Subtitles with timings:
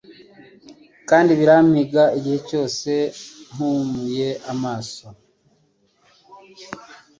[1.09, 2.89] Kandi birampiga igihe cyose
[3.53, 5.05] mpumuye amaso